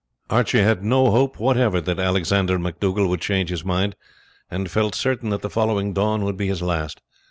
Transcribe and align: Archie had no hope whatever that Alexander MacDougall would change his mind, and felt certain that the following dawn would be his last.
Archie 0.31 0.63
had 0.63 0.83
no 0.83 1.11
hope 1.11 1.39
whatever 1.39 1.79
that 1.79 1.99
Alexander 1.99 2.57
MacDougall 2.57 3.07
would 3.07 3.21
change 3.21 3.51
his 3.51 3.63
mind, 3.63 3.95
and 4.49 4.71
felt 4.71 4.95
certain 4.95 5.29
that 5.29 5.43
the 5.43 5.47
following 5.51 5.93
dawn 5.93 6.25
would 6.25 6.37
be 6.37 6.47
his 6.47 6.63
last. 6.63 7.03